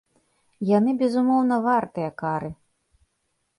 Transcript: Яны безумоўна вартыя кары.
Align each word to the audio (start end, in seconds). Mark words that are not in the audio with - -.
Яны 0.77 0.91
безумоўна 1.01 1.55
вартыя 1.67 2.09
кары. 2.25 2.51